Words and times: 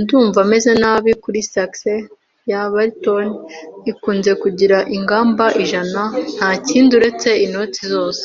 Ndumva 0.00 0.40
meze 0.50 0.70
nabi 0.82 1.10
kuri 1.22 1.40
sax 1.52 1.72
ya 2.50 2.60
baritone, 2.74 3.32
ikunze 3.90 4.32
kugira 4.42 4.78
ingamba 4.96 5.44
ijana 5.62 6.02
ntakindi 6.36 6.90
uretse 6.98 7.30
inoti 7.46 7.82
zose. 7.92 8.24